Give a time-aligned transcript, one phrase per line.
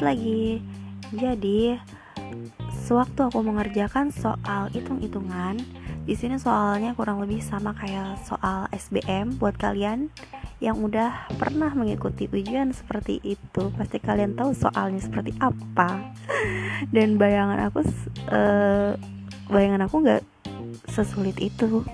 [0.00, 0.44] lanjut lagi.
[1.12, 1.76] Jadi
[2.88, 5.60] sewaktu aku mengerjakan soal hitung-hitungan
[6.08, 10.08] di sini soalnya kurang lebih sama kayak soal SBM buat kalian
[10.64, 13.62] yang udah pernah mengikuti ujian seperti itu.
[13.76, 16.00] Pasti kalian tahu soalnya seperti apa.
[16.96, 17.84] Dan bayangan aku
[18.32, 18.96] uh,
[19.52, 20.22] bayangan aku nggak
[20.88, 21.84] sesulit itu.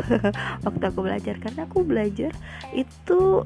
[0.64, 2.32] Waktu aku belajar karena aku belajar
[2.72, 3.44] itu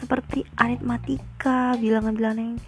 [0.00, 2.58] seperti aritmatika bilangan-bilangan yang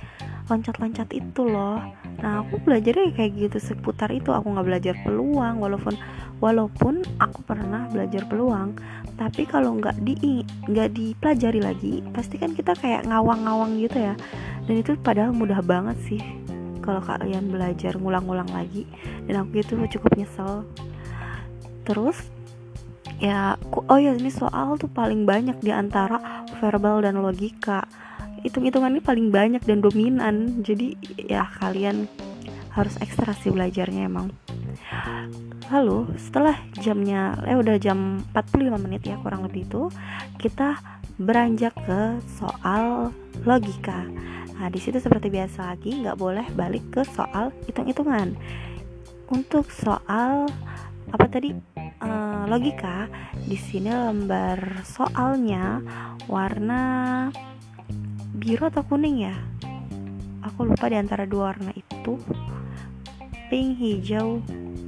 [0.50, 1.78] loncat-loncat itu loh.
[2.18, 4.34] Nah aku belajarnya kayak gitu seputar itu.
[4.34, 5.94] Aku nggak belajar peluang walaupun
[6.42, 8.74] walaupun aku pernah belajar peluang.
[9.14, 14.14] Tapi kalau nggak di nggak dipelajari lagi pasti kan kita kayak ngawang-ngawang gitu ya.
[14.66, 16.20] Dan itu padahal mudah banget sih
[16.82, 18.84] kalau kalian belajar ngulang-ngulang lagi.
[19.30, 20.66] Dan aku itu cukup nyesel.
[21.86, 22.18] Terus
[23.20, 27.84] ya oh ya ini soal tuh paling banyak di antara verbal dan logika
[28.42, 30.64] hitung-hitungan ini paling banyak dan dominan.
[30.64, 30.96] Jadi
[31.28, 32.08] ya kalian
[32.70, 34.30] harus ekstra sih belajarnya emang.
[35.70, 39.90] Lalu setelah jamnya eh udah jam 45 menit ya kurang lebih itu
[40.38, 40.78] kita
[41.20, 44.06] beranjak ke soal logika.
[44.56, 48.34] Nah di situ seperti biasa lagi nggak boleh balik ke soal hitung-hitungan.
[49.30, 50.50] Untuk soal
[51.10, 51.54] apa tadi?
[52.00, 53.12] Uh, logika
[53.44, 55.84] di sini lembar soalnya
[56.32, 57.28] warna
[58.40, 59.36] biru atau kuning ya?
[60.48, 62.16] Aku lupa di antara dua warna itu.
[63.52, 64.40] Pink hijau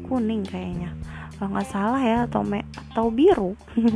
[0.09, 0.97] kuning kayaknya.
[1.37, 3.53] Kalau nggak salah ya atau me atau biru.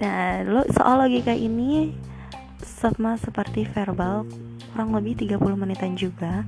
[0.00, 1.96] Dan lo soal logika ini
[2.60, 4.28] sama seperti verbal
[4.72, 6.44] kurang lebih 30 menitan juga.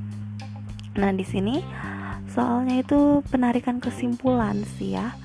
[1.00, 1.64] Nah di sini
[2.28, 5.16] soalnya itu penarikan kesimpulan sih ya.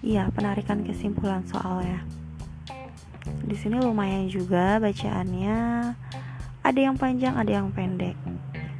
[0.00, 2.00] Iya penarikan kesimpulan soalnya.
[3.22, 5.58] Di sini lumayan juga bacaannya
[6.62, 8.14] ada yang panjang ada yang pendek.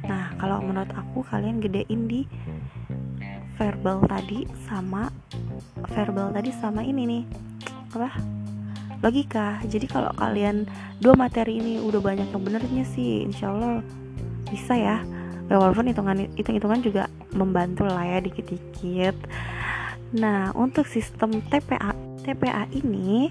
[0.07, 2.27] Nah kalau menurut aku kalian gedein di
[3.59, 5.11] verbal tadi sama
[5.91, 7.23] verbal tadi sama ini nih.
[7.93, 8.09] Apa?
[9.03, 9.59] Logika.
[9.67, 10.63] Jadi kalau kalian
[11.03, 13.83] dua materi ini udah banyak yang benernya sih insya Allah
[14.47, 15.03] bisa ya.
[15.51, 17.03] Ya walaupun hitungan hitung hitungan juga
[17.35, 19.15] membantu lah ya dikit-dikit.
[20.15, 21.91] Nah untuk sistem TPA
[22.23, 23.27] TPA ini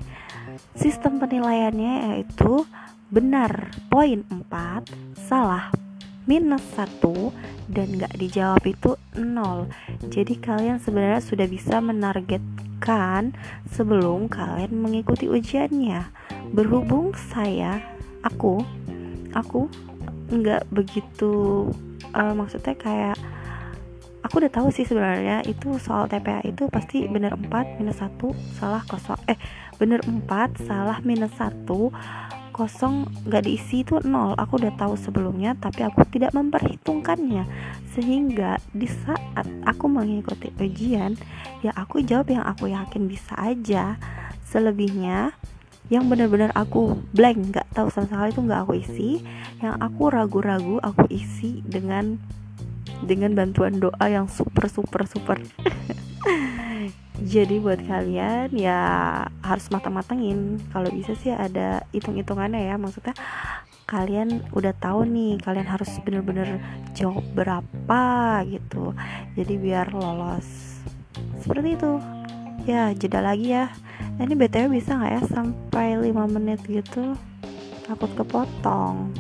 [0.77, 2.65] sistem penilaiannya yaitu
[3.13, 4.49] benar poin 4
[5.29, 5.69] salah
[6.25, 7.03] minus 1
[7.73, 9.69] dan gak dijawab itu 0
[10.11, 13.33] jadi kalian sebenarnya sudah bisa menargetkan
[13.71, 16.11] sebelum kalian mengikuti ujiannya.
[16.51, 17.79] Berhubung saya
[18.27, 18.67] aku
[19.33, 19.71] aku
[20.33, 21.69] nggak begitu
[22.13, 23.17] uh, maksudnya kayak
[24.33, 28.17] aku udah tahu sih sebenarnya itu soal TPA itu pasti benar 4 minus 1
[28.57, 29.37] salah kosong eh
[29.77, 30.25] bener 4
[30.65, 31.69] salah minus 1
[32.57, 34.33] kosong gak diisi itu nol.
[34.41, 37.45] Aku udah tahu sebelumnya tapi aku tidak memperhitungkannya.
[37.93, 41.13] Sehingga di saat aku mengikuti ujian
[41.61, 44.01] ya aku jawab yang aku yakin bisa aja.
[44.49, 45.37] Selebihnya
[45.93, 49.11] yang benar-benar aku blank nggak tahu sama sekali itu nggak aku isi
[49.61, 52.17] yang aku ragu-ragu aku isi dengan
[53.03, 55.39] dengan bantuan doa yang super super super.
[57.23, 58.81] Jadi buat kalian ya
[59.47, 62.75] harus matang-matangin kalau bisa sih ada hitung-hitungannya ya.
[62.75, 63.15] Maksudnya
[63.87, 66.59] kalian udah tahu nih kalian harus bener-bener
[66.99, 68.03] jawab berapa
[68.51, 68.97] gitu.
[69.39, 70.83] Jadi biar lolos.
[71.39, 72.03] Seperti itu.
[72.67, 73.71] Ya jeda lagi ya.
[74.19, 77.15] Nah, ini btw bisa nggak ya sampai 5 menit gitu?
[77.87, 79.15] Takut kepotong